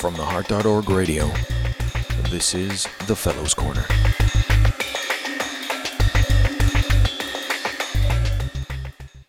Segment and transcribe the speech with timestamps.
[0.00, 1.30] From the Heart.org radio,
[2.30, 3.84] this is the Fellows Corner.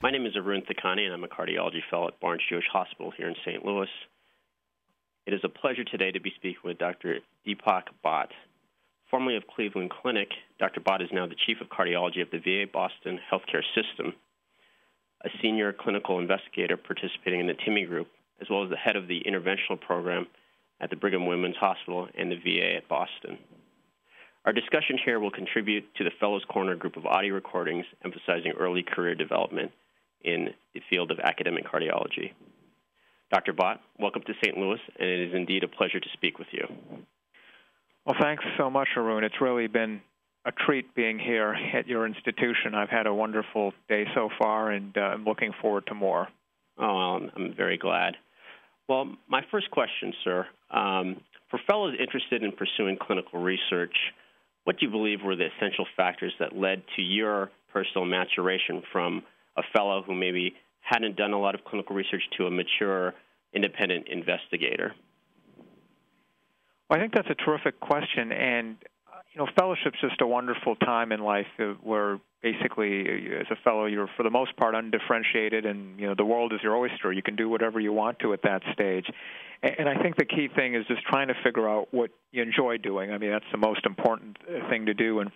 [0.02, 3.28] My name is Arun Thakani, and I'm a cardiology fellow at Barnes Jewish Hospital here
[3.28, 3.66] in St.
[3.66, 3.90] Louis.
[5.26, 7.18] It is a pleasure today to be speaking with Dr.
[7.46, 8.30] Deepak Bhatt.
[9.10, 10.80] Formerly of Cleveland Clinic, Dr.
[10.80, 14.14] Bhatt is now the Chief of Cardiology of the VA Boston Healthcare System,
[15.26, 18.08] a senior clinical investigator participating in the TIMI group,
[18.40, 20.28] as well as the head of the interventional program
[20.82, 23.38] at the Brigham Women's Hospital and the VA at Boston.
[24.44, 28.84] Our discussion here will contribute to the Fellows Corner group of audio recordings emphasizing early
[28.84, 29.72] career development
[30.24, 32.34] in the field of academic cardiology.
[33.32, 33.54] Dr.
[33.54, 34.58] Bhatt, welcome to St.
[34.58, 36.68] Louis, and it is indeed a pleasure to speak with you.
[38.06, 39.24] Well, thanks so much, Arun.
[39.24, 40.02] It's really been
[40.44, 42.74] a treat being here at your institution.
[42.74, 46.28] I've had a wonderful day so far, and uh, I'm looking forward to more.
[46.80, 48.18] Oh, well, I'm very glad.
[48.88, 53.96] Well, my first question, sir, um, for fellows interested in pursuing clinical research,
[54.64, 59.24] what do you believe were the essential factors that led to your personal maturation from
[59.58, 63.14] a fellow who maybe hadn't done a lot of clinical research to a mature
[63.54, 64.94] independent investigator?
[66.90, 68.76] Well, I think that's a terrific question, and
[69.34, 73.56] you know, fellowship's just a wonderful time in life uh, where basically, uh, as a
[73.64, 77.14] fellow, you're for the most part undifferentiated, and you know, the world is your oyster.
[77.14, 79.06] You can do whatever you want to at that stage.
[79.64, 82.78] And I think the key thing is just trying to figure out what you enjoy
[82.78, 83.12] doing.
[83.12, 85.20] I mean, that's the most important uh, thing to do.
[85.20, 85.30] And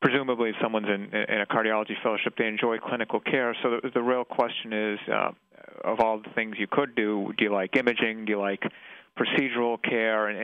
[0.00, 3.54] presumably, if someone's in, in a cardiology fellowship, they enjoy clinical care.
[3.62, 5.30] So the, the real question is, uh,
[5.84, 8.24] of all the things you could do, do you like imaging?
[8.24, 8.62] Do you like
[9.18, 10.38] procedural care and,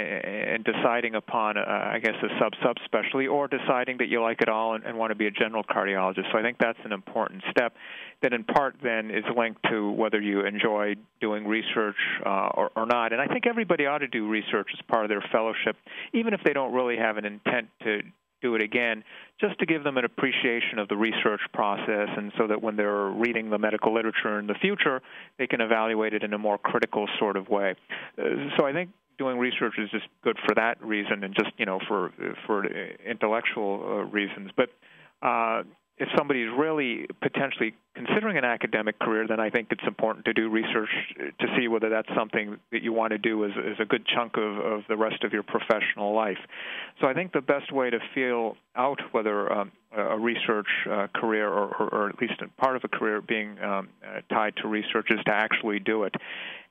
[0.55, 4.49] and deciding upon, uh, I guess, a sub subspecialty, or deciding that you like it
[4.49, 6.31] all and, and want to be a general cardiologist.
[6.33, 7.75] So I think that's an important step
[8.23, 12.87] that, in part, then is linked to whether you enjoy doing research uh, or, or
[12.87, 13.13] not.
[13.13, 15.77] And I think everybody ought to do research as part of their fellowship,
[16.13, 18.03] even if they don't really have an intent to
[18.47, 19.03] do it again,
[19.41, 23.11] just to give them an appreciation of the research process, and so that when they're
[23.27, 25.03] reading the medical literature in the future,
[25.39, 27.75] they can evaluate it in a more critical sort of way.
[28.19, 28.23] Uh,
[28.57, 31.81] so I think doing research is just good for that reason, and just you know
[31.89, 32.13] for
[32.47, 32.65] for
[33.15, 34.69] intellectual uh, reasons, but.
[35.23, 35.63] Uh,
[35.99, 40.35] if somebody is really potentially considering an academic career, then I think it's important to
[40.35, 43.87] do research to see whether that's something that you want to do as, as a
[43.87, 46.39] good chunk of, of the rest of your professional life.
[47.01, 51.49] So I think the best way to feel out whether um, a research uh, career
[51.49, 55.07] or, or, or, at least part of a career being um, uh, tied to research
[55.09, 56.15] is to actually do it.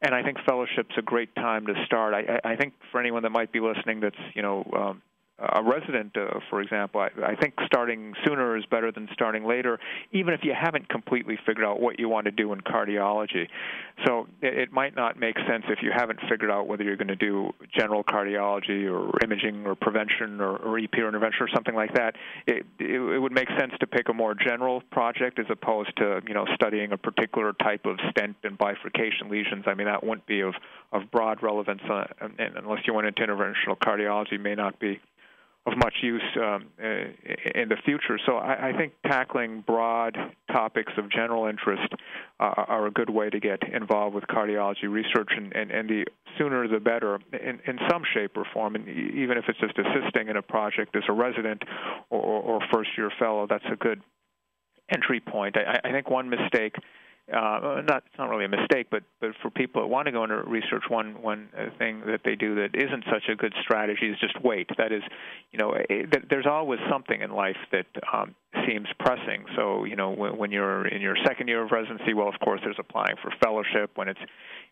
[0.03, 2.13] And I think fellowship's a great time to start.
[2.13, 5.01] I, I think for anyone that might be listening that's you know um,
[5.37, 9.79] a resident, uh, for example, I, I think starting sooner is better than starting later,
[10.13, 13.47] even if you haven't completely figured out what you want to do in cardiology.
[14.05, 17.09] So it, it might not make sense if you haven't figured out whether you're going
[17.09, 21.75] to do general cardiology or imaging or prevention or, or EP or intervention or something
[21.75, 22.15] like that.
[22.47, 26.21] It, it, it would make sense to pick a more general project as opposed to
[26.25, 29.65] you know studying a particular type of stent and bifurcation lesions.
[29.67, 30.53] I mean that wouldn't be of
[30.93, 32.05] of broad relevance uh,
[32.39, 34.39] unless you went into interventional cardiology.
[34.39, 35.01] May not be
[35.65, 38.19] of much use um, in the future.
[38.25, 40.15] So I, I, think tackling broad
[40.51, 41.91] topics of general interest
[42.39, 46.05] uh, are a good way to get involved with cardiology research, and, and, and the
[46.37, 48.75] sooner the better in, in some shape or form.
[48.75, 51.63] And even if it's just assisting in a project as a resident
[52.11, 54.01] or, or first year fellow, that's a good
[54.93, 55.55] entry point.
[55.57, 56.75] I, I think one mistake
[57.33, 60.23] uh, not it's not really a mistake, but but for people that want to go
[60.23, 64.07] into research, one one uh, thing that they do that isn't such a good strategy
[64.07, 64.69] is just wait.
[64.77, 65.01] That is,
[65.51, 68.35] you know, it, there's always something in life that um,
[68.67, 69.45] seems pressing.
[69.55, 72.61] So you know, when, when you're in your second year of residency, well, of course,
[72.63, 73.91] there's applying for fellowship.
[73.95, 74.19] When it's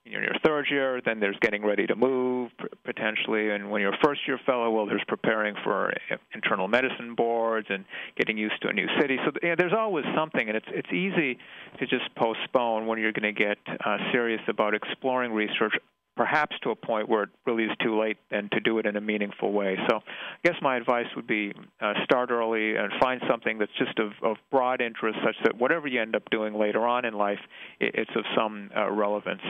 [0.06, 2.52] in your third year, then there's getting ready to move
[2.84, 5.94] potentially, and when you're a first year fellow, well, there's preparing for
[6.34, 7.86] internal medicine boards and
[8.18, 9.18] getting used to a new city.
[9.26, 11.38] So you know, there's always something, and it's it's easy
[11.80, 15.74] to just postpone when you're going to get uh, serious about exploring research
[16.16, 18.96] perhaps to a point where it really is too late and to do it in
[18.96, 19.78] a meaningful way.
[19.90, 20.02] So I
[20.44, 24.38] guess my advice would be uh, start early and find something that's just of, of
[24.52, 27.40] broad interest such that whatever you end up doing later on in life,
[27.80, 29.42] it, it's of some uh, relevance.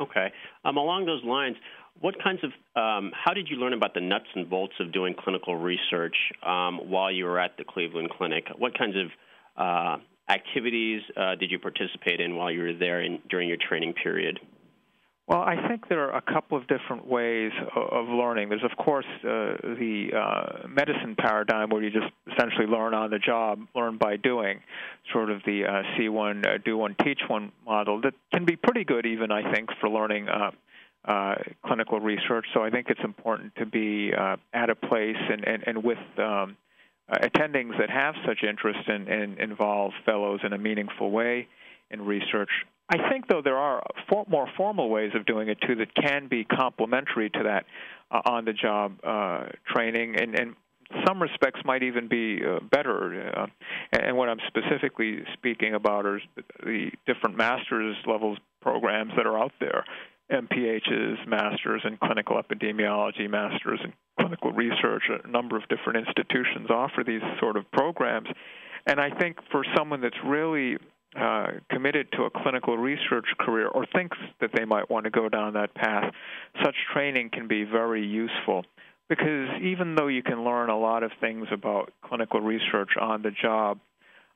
[0.00, 0.32] Okay.
[0.64, 1.56] Um, along those lines,
[2.00, 5.14] what kinds of um, how did you learn about the nuts and bolts of doing
[5.18, 8.46] clinical research um, while you were at the Cleveland Clinic?
[8.56, 9.10] What kinds of
[9.56, 13.92] uh, activities uh, did you participate in while you were there in, during your training
[13.92, 14.40] period?
[15.28, 18.48] Well, I think there are a couple of different ways of learning.
[18.48, 23.20] There's, of course, uh, the uh, medicine paradigm where you just essentially learn on the
[23.20, 24.60] job, learn by doing,
[25.12, 28.56] sort of the uh, see one, uh, do one, teach one model that can be
[28.56, 30.50] pretty good, even I think, for learning uh,
[31.04, 31.34] uh,
[31.64, 32.46] clinical research.
[32.52, 36.56] So I think it's important to be at a place and, and, and with um,
[37.10, 41.46] attendings that have such interest and, and involve fellows in a meaningful way
[41.92, 42.50] in research.
[42.92, 46.28] I think, though, there are for, more formal ways of doing it too that can
[46.28, 47.64] be complementary to that
[48.10, 49.44] uh, on-the-job uh,
[49.74, 50.54] training, and, and
[51.06, 53.32] some respects might even be uh, better.
[53.34, 53.46] Uh,
[53.92, 56.20] and what I'm specifically speaking about are
[56.62, 59.84] the different master's levels programs that are out there.
[60.30, 65.04] MPHs, masters in clinical epidemiology, masters in clinical research.
[65.24, 68.28] A number of different institutions offer these sort of programs.
[68.86, 70.76] And I think for someone that's really
[71.18, 75.28] uh, committed to a clinical research career or thinks that they might want to go
[75.28, 76.12] down that path,
[76.64, 78.64] such training can be very useful.
[79.08, 83.30] Because even though you can learn a lot of things about clinical research on the
[83.30, 83.78] job,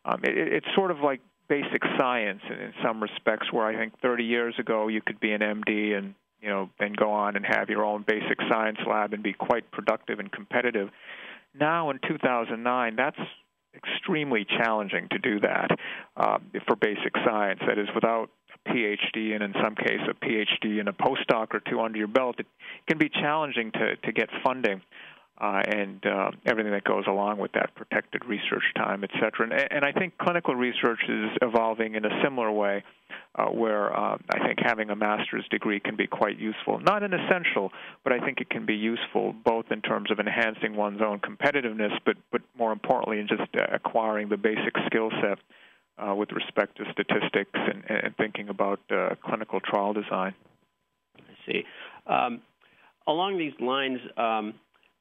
[0.05, 3.99] um, it, it's sort of like basic science in, in some respects, where I think
[4.01, 7.47] 30 years ago you could be an MD and you know then go on and
[7.47, 10.91] have your own basic science lab and be quite productive and competitive.
[11.59, 13.17] Now in 2009, that's
[13.77, 15.71] extremely challenging to do that
[16.17, 17.61] uh, for basic science.
[17.67, 18.31] That is, without
[18.65, 22.09] a PhD and in some case a PhD and a postdoc or two under your
[22.09, 22.47] belt, it
[22.89, 24.83] can be challenging to to get funding
[25.39, 29.43] uh, and uh, everything that goes along with that, protected research time, et cetera.
[29.51, 32.85] And, and I think clinical research is evolving in a similar way,
[33.35, 36.81] uh, where uh, I think having a master's degree can be quite useful.
[36.81, 37.71] Not an essential,
[38.03, 41.93] but I think it can be useful both in terms of enhancing one's own competitiveness,
[42.07, 45.39] but, but more importantly, in just uh, acquiring the basic skill set
[45.99, 48.81] uh, with respect to statistics and, and thinking about
[49.23, 50.35] clinical trial design.
[51.19, 51.65] I see.
[52.07, 52.41] Um,
[53.07, 54.55] along these lines, um,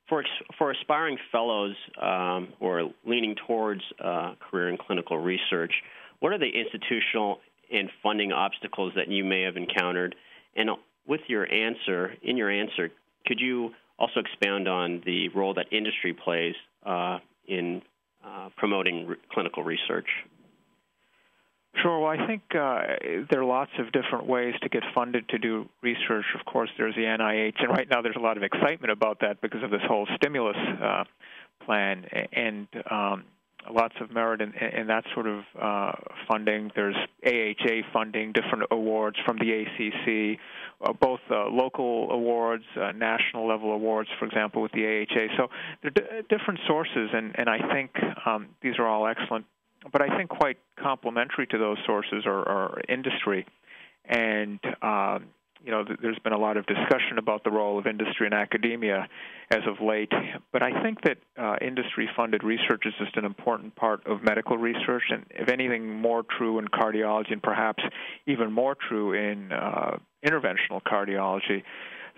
[0.07, 0.23] for
[0.57, 5.73] for aspiring fellows um, or leaning towards uh, career in clinical research,
[6.19, 7.39] what are the institutional
[7.71, 10.15] and funding obstacles that you may have encountered?
[10.55, 10.69] And
[11.07, 12.89] with your answer, in your answer,
[13.25, 16.55] could you also expound on the role that industry plays
[16.85, 17.81] uh, in
[18.23, 20.07] uh, promoting re- clinical research?
[21.81, 21.99] Sure.
[21.99, 22.81] Well, I think uh,
[23.29, 26.25] there are lots of different ways to get funded to do research.
[26.39, 29.41] Of course, there's the NIH, and right now there's a lot of excitement about that
[29.41, 31.03] because of this whole stimulus uh,
[31.65, 33.25] plan and um,
[33.71, 35.91] lots of merit in, in that sort of uh,
[36.29, 36.71] funding.
[36.75, 36.95] There's
[37.25, 40.39] AHA funding, different awards from the ACC,
[40.81, 45.35] uh, both uh, local awards, uh, national level awards, for example, with the AHA.
[45.37, 45.47] So
[45.81, 47.91] there are d- different sources, and, and I think
[48.25, 49.45] um, these are all excellent
[49.91, 53.45] but I think quite complementary to those sources are, are industry,
[54.05, 55.25] and um,
[55.63, 58.33] you know th- there's been a lot of discussion about the role of industry and
[58.33, 59.07] academia
[59.51, 60.11] as of late.
[60.51, 65.03] But I think that uh, industry-funded research is just an important part of medical research,
[65.09, 67.83] and if anything, more true in cardiology, and perhaps
[68.25, 71.63] even more true in uh, interventional cardiology.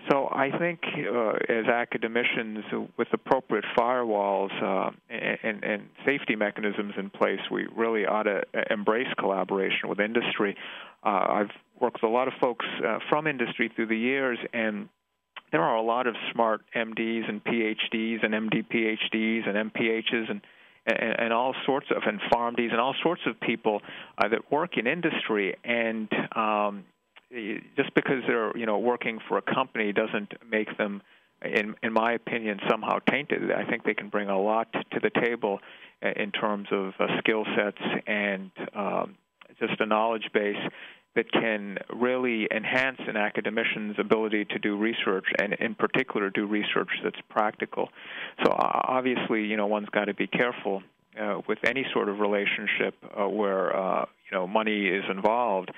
[0.08, 2.64] So I think uh, as academicians,
[2.96, 9.08] with appropriate firewalls uh, and, and, safety mechanisms in place, we really ought to embrace
[9.18, 10.56] collaboration with industry.
[11.04, 11.50] Uh, I've
[11.80, 14.88] worked with a lot of folks uh, from industry through the years, and
[15.52, 20.40] there are a lot of smart MDs and PhDs and MD PhDs and MPHs and
[20.86, 23.82] and, and all sorts of and PharmDs and all sorts of people
[24.16, 26.84] uh, that work in industry and um,
[27.76, 31.02] just because they're you know working for a company doesn't make them
[31.44, 33.52] in in my opinion somehow tainted.
[33.52, 35.60] I think they can bring a lot to the table
[36.02, 39.16] in terms of uh, skill sets and um,
[39.58, 40.56] just a knowledge base
[41.16, 46.90] that can really enhance an academician's ability to do research and in particular do research
[47.02, 47.88] that's practical.
[48.44, 50.82] So obviously you know one's got to be careful
[51.20, 55.70] uh, with any sort of relationship uh, where uh, you know money is involved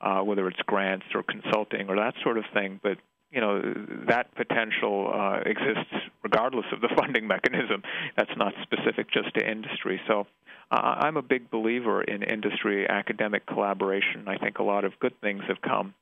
[0.00, 2.80] uh, whether it's grants or consulting or that sort of thing.
[2.82, 2.98] But
[3.30, 3.60] you know
[4.08, 7.82] that potential uh, exists regardless of the funding mechanism.
[8.16, 10.00] That's not specific just to industry.
[10.06, 10.26] So
[10.70, 14.26] uh, I'm a big believer in industry academic collaboration.
[14.26, 15.94] I think a lot of good things have come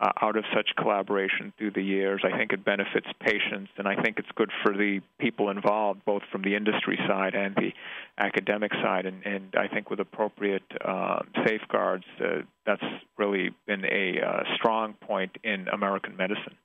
[0.00, 2.22] uh, out of such collaboration through the years.
[2.24, 6.22] I think it benefits patients, and I think it's good for the people involved, both
[6.32, 7.72] from the industry side and the
[8.18, 9.04] academic side.
[9.06, 12.82] And, and I think with appropriate uh, safeguards, uh, that's
[13.18, 16.56] really been a uh, strong point in American medicine.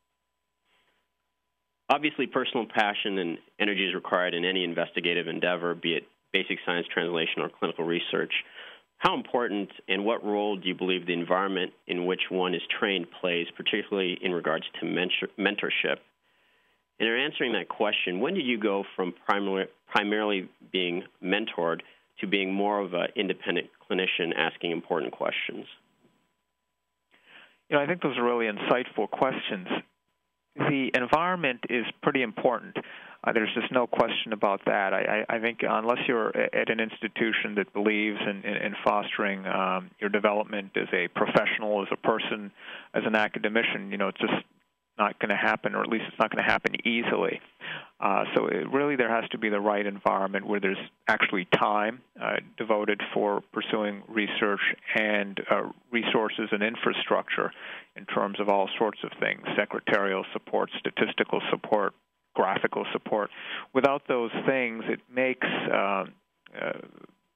[1.89, 6.88] Obviously, personal passion and energy is required in any investigative endeavor, be it basic science
[6.92, 8.34] translation or clinical research.
[8.98, 13.08] How important and what role do you believe the environment in which one is trained
[13.22, 15.98] plays, particularly in regards to mentor- mentorship?
[17.00, 21.82] And in answering that question, when did you go from primarily, primarily being mentored
[22.22, 25.66] to being more of an independent clinician asking important questions?
[27.70, 29.68] You know, I think those are really insightful questions.
[30.56, 32.78] the environment is pretty important.
[33.25, 34.94] Uh, there's just no question about that.
[34.94, 39.46] I, I, I think unless you're at an institution that believes in, in, in fostering
[39.48, 42.51] um, your development as a professional, as a person,
[42.94, 44.34] as an academician, you know, it's just
[44.98, 47.41] not going to happen, or at least it's not going to happen easily.
[48.00, 50.77] Uh, so it, really, there has to be the right environment where there's
[51.08, 54.62] actually time uh, devoted for pursuing research
[54.96, 57.51] and uh, resources and infrastructure
[57.96, 61.94] in terms of all sorts of things: secretarial support, statistical support,
[62.36, 63.30] graphical support.
[63.74, 66.06] Without those things, it makes uh,
[66.62, 66.72] uh,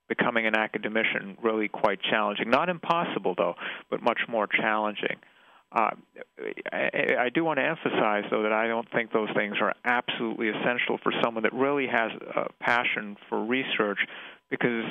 [0.08, 2.50] becoming an academician really quite challenging.
[2.50, 3.56] Not impossible, though,
[3.90, 5.18] but much more challenging.
[5.72, 5.92] Uh,
[6.72, 6.90] I,
[7.26, 10.98] I do want to emphasize, though, that I don't think those things are absolutely essential
[11.04, 14.00] for someone that really has a passion for research,
[14.50, 14.86] because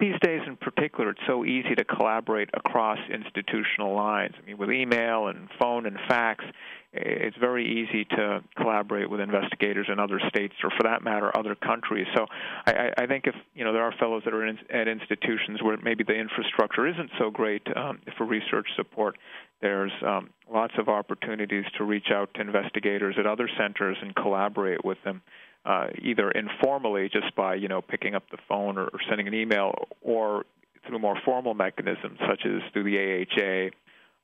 [0.00, 4.34] these days in particular, it's so easy to collaborate across institutional lines.
[4.42, 6.44] I mean, with email and phone and fax,
[6.92, 11.54] it's very easy to collaborate with investigators in other states, or for that matter, other
[11.54, 12.06] countries.
[12.16, 12.26] So,
[12.66, 15.76] I, I think if you know there are fellows that are in, at institutions where
[15.76, 19.18] maybe the infrastructure isn't so great um, for research support,
[19.60, 24.84] there's um, lots of opportunities to reach out to investigators at other centers and collaborate
[24.84, 25.22] with them
[25.64, 29.34] uh, either informally, just by you know picking up the phone or, or sending an
[29.34, 30.44] email, or
[30.86, 33.70] through more formal mechanisms such as through the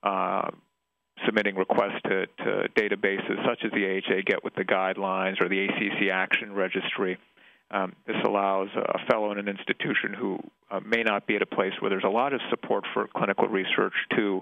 [0.03, 0.51] AHA, uh,
[1.25, 5.65] submitting requests to, to databases such as the AHA Get with the Guidelines or the
[5.65, 7.19] ACC Action Registry.
[7.71, 10.39] Um, this allows a fellow in an institution who
[10.71, 13.49] uh, may not be at a place where there's a lot of support for clinical
[13.49, 14.41] research to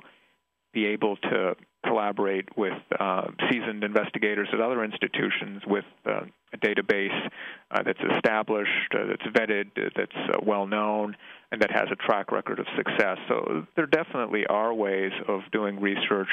[0.75, 1.55] be able to
[1.87, 6.21] collaborate with uh, seasoned investigators at other institutions with uh,
[6.59, 7.29] database
[7.71, 11.17] uh, that's established, uh, that's vetted, uh, that's uh, well known,
[11.53, 13.19] and that has a track record of success.
[13.29, 16.29] So there definitely are ways of doing research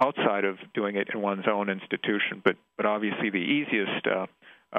[0.00, 4.06] outside of doing it in one's own institution, but but obviously the easiest.
[4.06, 4.26] Uh,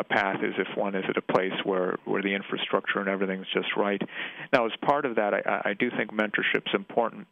[0.10, 3.68] path is if one is at a place where, where the infrastructure and everything's just
[3.78, 4.02] right.
[4.52, 7.28] Now, as part of that, I, I do think mentorship's important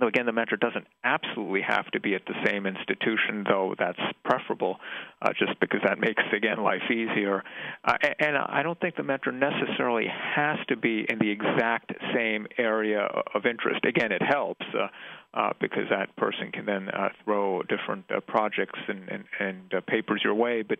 [0.00, 3.98] Though again, the mentor doesn't absolutely have to be at the same institution, though that's
[4.24, 4.78] preferable,
[5.20, 7.44] uh, just because that makes again life easier.
[7.84, 12.46] Uh, and I don't think the mentor necessarily has to be in the exact same
[12.56, 13.84] area of interest.
[13.84, 14.88] Again, it helps uh,
[15.34, 20.22] uh, because that person can then uh, throw different uh, projects and and, and papers
[20.24, 20.62] your way.
[20.62, 20.78] But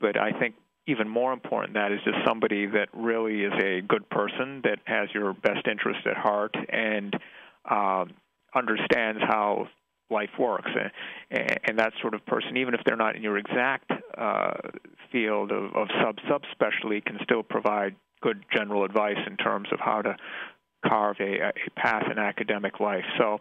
[0.00, 0.56] but I think
[0.88, 5.08] even more important that is just somebody that really is a good person that has
[5.14, 7.14] your best interest at heart and.
[7.64, 8.06] Uh,
[8.54, 9.68] understands how
[10.10, 10.70] life works,
[11.30, 14.54] and, and that sort of person, even if they're not in your exact uh,
[15.12, 20.02] field of, of sub subspecialty, can still provide good general advice in terms of how
[20.02, 20.16] to
[20.86, 23.04] carve a, a path in academic life.
[23.18, 23.40] So.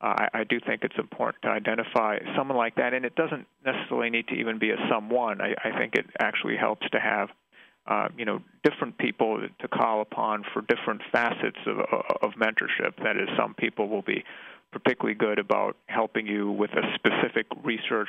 [0.00, 3.48] Uh, I, I do think it's important to identify someone like that, and it doesn't
[3.66, 5.40] necessarily need to even be a someone.
[5.40, 7.30] I, I think it actually helps to have
[7.88, 11.78] uh, you know different people to call upon for different facets of,
[12.22, 12.94] of mentorship.
[13.02, 14.22] That is, some people will be
[14.72, 18.08] particularly good about helping you with a specific research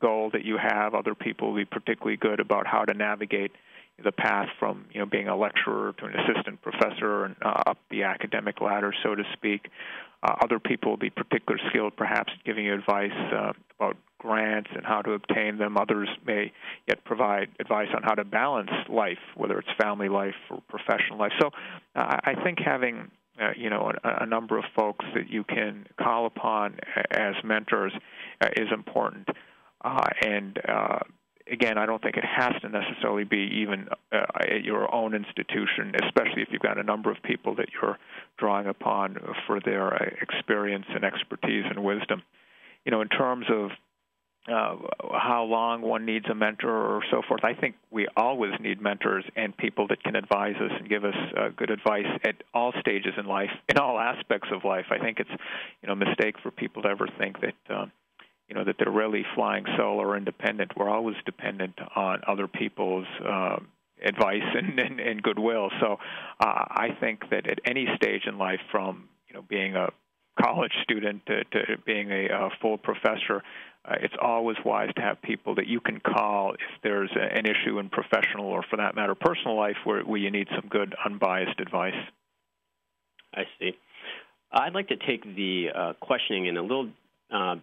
[0.00, 0.94] goal that you have.
[0.94, 3.52] Other people will be particularly good about how to navigate
[4.02, 7.78] the path from you know being a lecturer to an assistant professor and uh, up
[7.90, 9.68] the academic ladder, so to speak.
[10.22, 14.84] Uh, other people will be particularly skilled, perhaps, giving you advice uh, about grants and
[14.84, 15.78] how to obtain them.
[15.78, 16.52] Others may
[16.86, 21.32] yet provide advice on how to balance life, whether it's family life or professional life.
[21.40, 21.50] So,
[21.96, 25.86] uh, I think having uh, you know a, a, number of folks that you can
[26.00, 26.78] call upon
[27.10, 27.92] as mentors
[28.40, 29.28] uh, is important.
[29.82, 30.98] Uh, and uh,
[31.50, 35.92] again, I don't think it has to necessarily be even uh, at your own institution,
[36.04, 37.98] especially if you've got a number of people that you're
[38.38, 39.16] drawing upon
[39.46, 42.22] for their experience and expertise and wisdom.
[42.84, 43.70] You know, in terms of
[44.50, 44.76] uh,
[45.12, 47.44] how long one needs a mentor or so forth.
[47.44, 51.14] I think we always need mentors and people that can advise us and give us
[51.36, 54.86] uh, good advice at all stages in life, in all aspects of life.
[54.90, 55.30] I think it's
[55.82, 57.86] you know a mistake for people to ever think that uh,
[58.48, 60.72] you know that they're really flying solo or independent.
[60.76, 63.06] We're always dependent on other people's.
[63.24, 63.56] Uh,
[64.02, 65.68] advice and, and, and goodwill.
[65.78, 65.98] So
[66.40, 69.90] uh, I think that at any stage in life, from you know being a
[70.40, 73.42] college student to, to being a, a full professor,
[73.84, 77.46] uh, it's always wise to have people that you can call if there's a, an
[77.46, 80.94] issue in professional or, for that matter, personal life where, where you need some good,
[81.04, 81.94] unbiased advice.
[83.34, 83.72] I see.
[84.52, 86.90] I'd like to take the uh, questioning in a little
[87.32, 87.56] uh,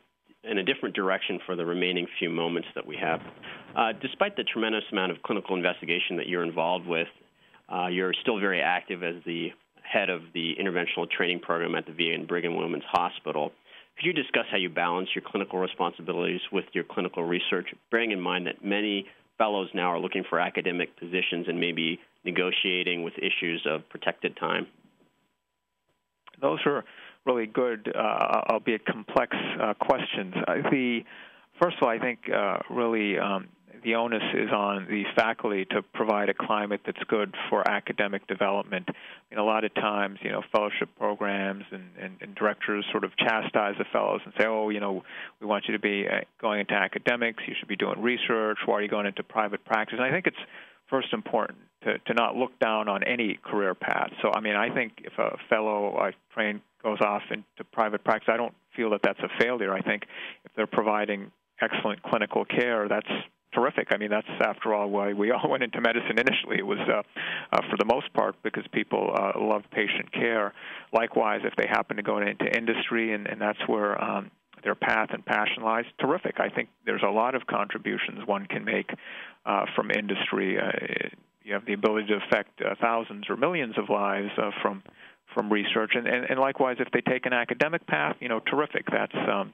[0.44, 3.20] in a different direction for the remaining few moments that we have.
[3.76, 7.08] Uh, despite the tremendous amount of clinical investigation that you're involved with,
[7.68, 9.50] uh, you're still very active as the
[9.84, 13.52] head of the interventional training program at the VA and Brigham Women's Hospital.
[13.98, 18.22] Could you discuss how you balance your clinical responsibilities with your clinical research, bearing in
[18.22, 23.66] mind that many fellows now are looking for academic positions and maybe negotiating with issues
[23.68, 24.68] of protected time?
[26.42, 26.84] Those are
[27.26, 30.34] really good, uh, albeit complex uh, questions.
[30.46, 31.02] The
[31.62, 33.50] first of all, I think uh, really um,
[33.84, 38.86] the onus is on the faculty to provide a climate that's good for academic development.
[38.90, 38.94] I
[39.30, 43.16] mean, a lot of times, you know, fellowship programs and, and, and directors sort of
[43.18, 45.04] chastise the fellows and say, oh, you know,
[45.40, 48.76] we want you to be uh, going into academics, you should be doing research, why
[48.76, 49.98] are you going into private practice?
[50.00, 50.38] And I think it's
[50.90, 54.12] first important to, to not look down on any career path.
[54.22, 58.30] So, I mean, I think if a fellow I train goes off into private practice,
[58.32, 59.74] I don't feel that that's a failure.
[59.74, 60.04] I think
[60.46, 61.32] if they're providing
[61.62, 63.10] excellent clinical care, that's
[63.58, 63.88] terrific.
[63.92, 66.58] I mean, that's after all why we all went into medicine initially.
[66.58, 67.02] It was, uh,
[67.52, 70.54] uh, for the most part, because people uh, love patient care.
[70.94, 74.32] Likewise, if they happen to go into industry and, and that's where um,
[74.64, 76.40] their path and passion lies, terrific.
[76.40, 78.92] I think there's a lot of contributions one can make
[79.46, 80.58] uh, from industry.
[80.60, 81.10] Uh,
[81.44, 84.84] you have the ability to affect uh, thousands or millions of lives uh, from
[85.34, 88.86] from research, and, and and likewise, if they take an academic path, you know, terrific.
[88.92, 89.54] That's um,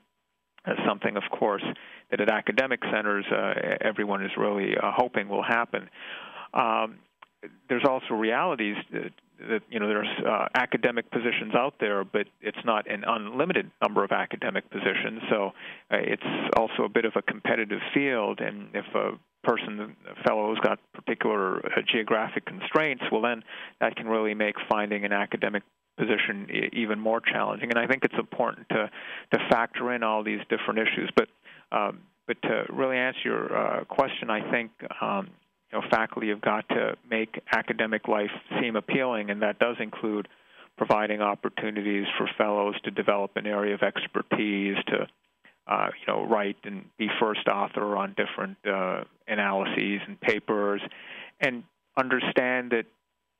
[0.87, 1.63] something, of course,
[2.11, 5.89] that at academic centers uh, everyone is really uh, hoping will happen.
[6.53, 6.99] Um,
[7.67, 9.11] there's also realities that,
[9.49, 14.03] that you know there's uh, academic positions out there, but it's not an unlimited number
[14.03, 15.21] of academic positions.
[15.29, 15.51] So
[15.91, 16.23] uh, it's
[16.55, 19.11] also a bit of a competitive field, and if a
[19.43, 23.43] person, a fellow, has got particular uh, geographic constraints, well, then
[23.81, 25.63] that can really make finding an academic
[25.97, 27.69] position even more challenging.
[27.69, 28.89] And I think it's important to
[29.33, 31.11] to factor in all these different issues.
[31.15, 31.27] But
[31.71, 34.71] um, but to really answer your uh, question, I think
[35.01, 35.29] um,
[35.71, 38.31] you know faculty have got to make academic life
[38.61, 40.27] seem appealing, and that does include
[40.77, 45.07] providing opportunities for fellows to develop an area of expertise to
[45.67, 50.81] uh, you know write and be first author on different uh, analyses and papers
[51.39, 51.63] and
[51.97, 52.85] understand that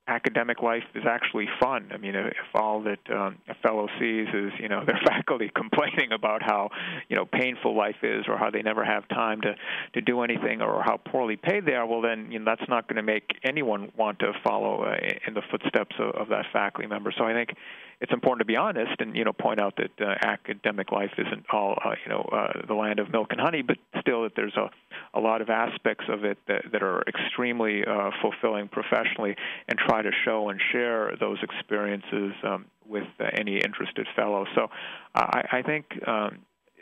[0.08, 1.90] academic life is actually fun.
[1.94, 6.12] I mean, if all that um, a fellow sees is you know their faculty complaining
[6.12, 6.70] about how
[7.10, 9.56] you know painful life is, or how they never have time to
[9.94, 12.88] to do anything, or how poorly paid they are, well then you know that's not
[12.88, 14.96] going to make anyone want to follow uh,
[15.28, 17.14] in the footsteps of, of that faculty member.
[17.18, 17.56] So I think
[18.02, 21.46] it's important to be honest and you know point out that uh, academic life isn't
[21.52, 24.56] all uh, you know uh, the land of milk and honey, but still that there's
[24.58, 24.70] a
[25.16, 29.36] a lot of aspects of it that, that are extremely uh, fulfilling professionally,
[29.68, 34.46] and try to show and share those experiences um, with uh, any interested fellow.
[34.56, 34.70] So
[35.16, 35.86] I, I think.
[36.08, 36.40] Um,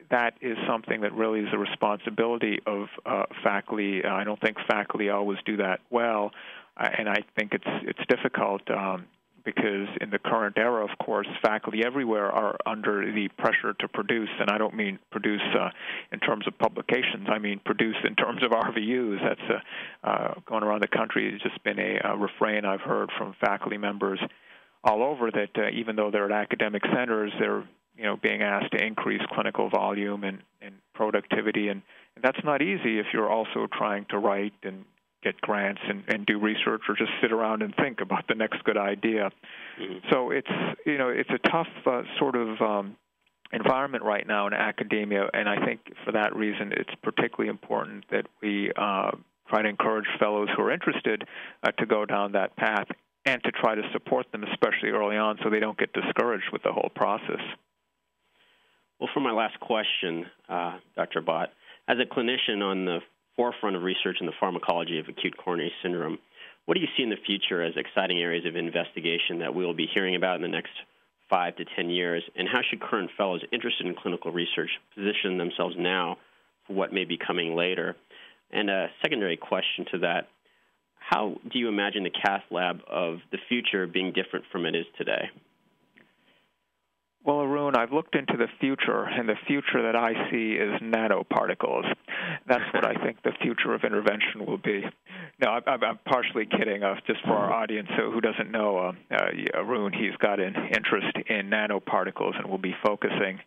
[0.09, 4.03] that is something that really is a responsibility of uh, faculty.
[4.03, 6.31] I don't think faculty always do that well,
[6.75, 8.61] uh, and I think it's it's difficult.
[8.69, 9.05] Um,
[9.43, 14.29] because in the current era, of course, faculty everywhere are under the pressure to produce,
[14.39, 15.69] and I don't mean produce uh,
[16.11, 17.27] in terms of publications.
[17.29, 19.17] I mean produce in terms of RVUs.
[19.21, 21.33] That's uh, uh, going around the country.
[21.33, 24.19] It's just been a, a refrain I've heard from faculty members
[24.83, 27.63] all over that uh, even though they're at academic centers, they're
[27.97, 31.81] you know being asked to increase clinical volume and, and productivity, and,
[32.15, 34.85] and that's not easy if you're also trying to write and
[35.23, 38.63] get grants and, and do research or just sit around and think about the next
[38.63, 39.31] good idea.
[39.79, 40.07] Mm-hmm.
[40.11, 40.49] So it's
[40.85, 42.97] you know it's a tough uh, sort of um,
[43.51, 48.25] environment right now in academia, and I think for that reason it's particularly important that
[48.41, 49.11] we uh,
[49.49, 51.23] try to encourage fellows who are interested
[51.63, 52.87] uh, to go down that path
[53.25, 56.63] and to try to support them, especially early on, so they don't get discouraged with
[56.63, 57.41] the whole process.
[58.99, 61.21] Well, for my last question, uh, Dr.
[61.21, 61.47] Bhatt,
[61.87, 62.99] as a clinician on the
[63.41, 66.19] forefront of research in the pharmacology of acute coronary syndrome.
[66.67, 69.73] What do you see in the future as exciting areas of investigation that we will
[69.73, 70.73] be hearing about in the next
[71.27, 72.21] five to ten years?
[72.35, 76.17] And how should current fellows interested in clinical research position themselves now
[76.67, 77.95] for what may be coming later?
[78.51, 80.27] And a secondary question to that
[80.99, 84.85] how do you imagine the cath lab of the future being different from it is
[84.99, 85.31] today?
[87.23, 91.83] Well, Arun, I've looked into the future, and the future that I see is nanoparticles.
[92.47, 94.83] That's what I think the future of intervention will be.
[95.39, 96.81] No, I'm, I'm partially kidding.
[96.81, 101.15] Uh, just for our audience who doesn't know, uh, uh, Arun, he's got an interest
[101.27, 103.39] in nanoparticles and will be focusing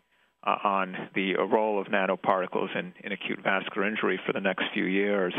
[0.47, 4.85] uh, on the role of nanoparticles in, in acute vascular injury for the next few
[4.85, 5.35] years.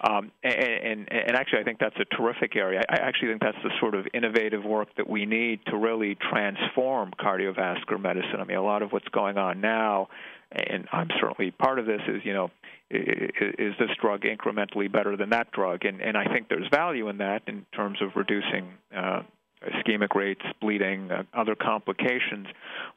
[0.00, 2.82] Um, and, and, and, actually, I think that's a terrific area.
[2.88, 7.12] I actually think that's the sort of innovative work that we need to really transform
[7.18, 8.40] cardiovascular medicine.
[8.40, 10.08] I mean, a lot of what's going on now,
[10.52, 12.50] and I'm certainly part of this, is you know,
[12.90, 15.84] is this drug incrementally better than that drug?
[15.84, 19.22] And, and I think there's value in that in terms of reducing uh,
[19.68, 22.46] ischemic rates, bleeding, uh, other complications.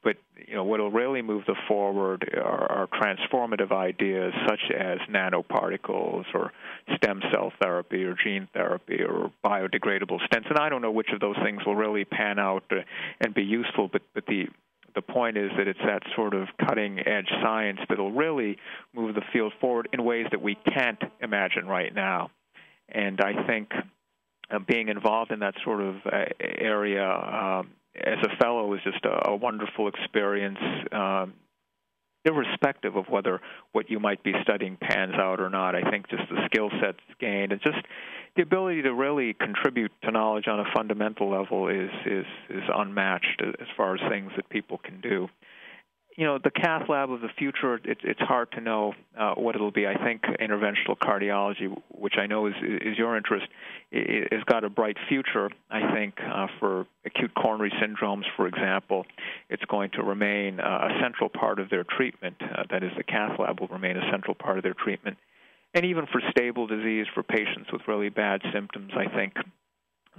[0.03, 4.99] But you know what will really move the forward are, are transformative ideas such as
[5.09, 6.51] nanoparticles or
[6.95, 10.49] stem cell therapy or gene therapy or biodegradable stents.
[10.49, 12.77] And I don't know which of those things will really pan out uh,
[13.21, 14.47] and be useful, but but the
[14.95, 18.57] the point is that it's that sort of cutting edge science that'll really
[18.93, 22.31] move the field forward in ways that we can't imagine right now.
[22.89, 23.69] And I think
[24.51, 29.03] uh, being involved in that sort of uh, area um, as a fellow is just
[29.05, 30.59] a, a wonderful experience.
[30.91, 31.33] Um,
[32.25, 33.39] irrespective of whether
[33.71, 36.99] what you might be studying pans out or not, I think just the skill sets
[37.17, 37.77] gained and just
[38.35, 43.41] the ability to really contribute to knowledge on a fundamental level is is is unmatched
[43.41, 45.29] as far as things that people can do
[46.19, 49.55] you know, the cath lab of the future, it, it's hard to know uh, what
[49.55, 49.87] it'll be.
[49.87, 53.45] I think interventional cardiology, which I know is, is your interest,
[53.93, 55.49] has got a bright future.
[55.71, 59.05] I think uh, for acute coronary syndromes, for example,
[59.49, 62.35] it's going to remain uh, a central part of their treatment.
[62.41, 65.15] Uh, that is, the cath lab will remain a central part of their treatment.
[65.73, 69.35] And even for stable disease, for patients with really bad symptoms, I think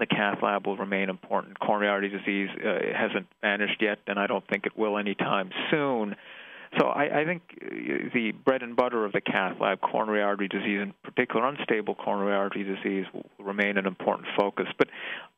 [0.01, 1.59] the cath lab will remain important.
[1.61, 6.17] Coronary artery disease uh, hasn't vanished yet, and I don't think it will anytime soon.
[6.79, 7.69] So I, I think uh,
[8.15, 12.35] the bread and butter of the cath lab, coronary artery disease, in particular unstable coronary
[12.35, 14.67] artery disease, will remain an important focus.
[14.79, 14.89] But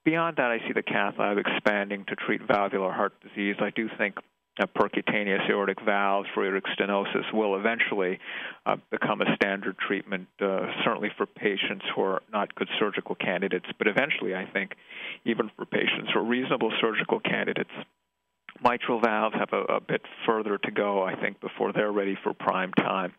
[0.05, 3.57] beyond that, I see the cath lab expanding to treat valvular heart disease.
[3.61, 4.17] I do think
[4.61, 8.19] percutaneous aortic valves for aortic stenosis will eventually
[8.67, 13.67] uh, become a standard treatment, uh, certainly for patients who are not good surgical candidates,
[13.79, 14.73] but eventually, I think,
[15.25, 17.71] even for patients who are reasonable surgical candidates.
[18.63, 22.35] Mitral valves have a, a bit further to go, I think, before they're ready for
[22.35, 23.15] prime time.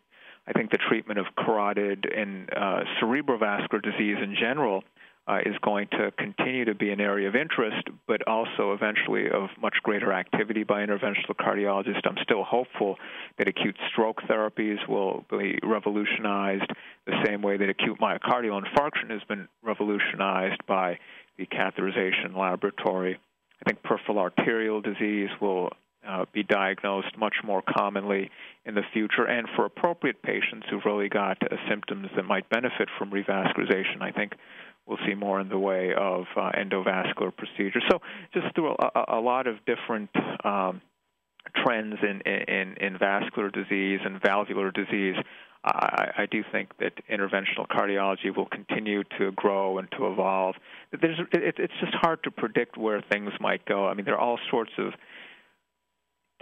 [0.46, 4.84] I think the treatment of carotid and uh, cerebrovascular disease in general
[5.26, 9.48] uh, is going to continue to be an area of interest, but also eventually of
[9.60, 12.02] much greater activity by interventional cardiologists.
[12.04, 12.96] I'm still hopeful
[13.38, 16.70] that acute stroke therapies will be revolutionized
[17.06, 20.98] the same way that acute myocardial infarction has been revolutionized by
[21.38, 23.18] the catheterization laboratory.
[23.64, 25.70] I think peripheral arterial disease will
[26.06, 28.30] uh, be diagnosed much more commonly
[28.66, 29.24] in the future.
[29.24, 34.10] And for appropriate patients who've really got uh, symptoms that might benefit from revascularization, I
[34.10, 34.32] think
[34.86, 37.82] we'll see more in the way of uh, endovascular procedures.
[37.90, 38.00] So
[38.32, 40.10] just through a, a lot of different
[40.44, 40.80] um,
[41.64, 45.16] trends in, in, in vascular disease and valvular disease,
[45.64, 50.56] I, I do think that interventional cardiology will continue to grow and to evolve.
[51.00, 53.86] There's, it, it's just hard to predict where things might go.
[53.88, 54.92] I mean, there are all sorts of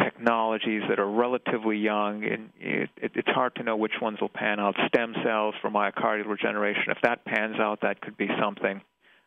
[0.01, 4.29] technologies that are relatively young, and it, it, it's hard to know which ones will
[4.29, 4.75] pan out.
[4.89, 8.81] Stem cells for myocardial regeneration, if that pans out, that could be something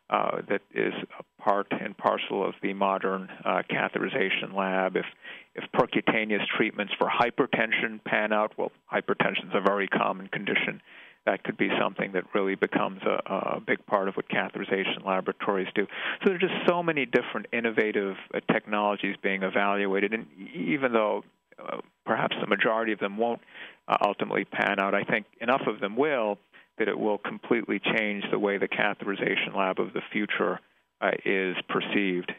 [0.08, 4.96] uh, that is a part and parcel of the modern uh, catheterization lab.
[4.96, 5.06] If
[5.54, 10.80] if percutaneous treatments for hypertension pan out, well, hypertension is a very common condition
[11.26, 15.68] that could be something that really becomes a, a big part of what catheterization laboratories
[15.74, 15.86] do.
[16.20, 21.24] So there are just so many different innovative uh, technologies being evaluated, and even though
[21.58, 23.40] uh, perhaps the majority of them won't
[23.88, 26.38] uh, ultimately pan out, I think enough of them will
[26.78, 30.60] that it will completely change the way the catheterization lab of the future
[31.00, 32.32] uh, is perceived.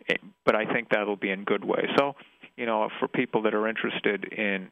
[0.45, 1.88] But I think that'll be in good way.
[1.97, 2.15] So,
[2.56, 4.69] you know, for people that are interested in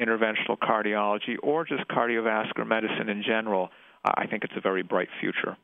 [0.00, 3.70] interventional cardiology or just cardiovascular medicine in general,
[4.04, 5.56] I think it's a very bright future.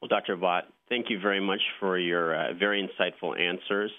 [0.00, 0.36] Well, Dr.
[0.36, 3.90] Bhatt, thank you very much for your uh, very insightful answers,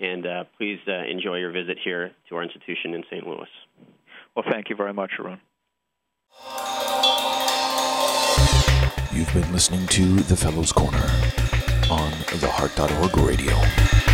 [0.00, 3.26] and uh, please uh, enjoy your visit here to our institution in St.
[3.26, 3.48] Louis.
[4.34, 5.40] Well, thank you very much, Arun.
[9.12, 11.04] You've been listening to The Fellows Corner
[11.90, 14.11] on the Heart.org radio.